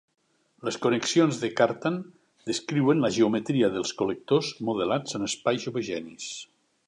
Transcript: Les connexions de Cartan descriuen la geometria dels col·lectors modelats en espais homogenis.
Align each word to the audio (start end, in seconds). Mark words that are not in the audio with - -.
Les 0.67 0.77
connexions 0.85 1.41
de 1.41 1.49
Cartan 1.59 1.99
descriuen 2.51 3.05
la 3.05 3.13
geometria 3.19 3.69
dels 3.77 3.93
col·lectors 4.01 4.51
modelats 4.71 5.19
en 5.19 5.31
espais 5.31 5.71
homogenis. 5.73 6.33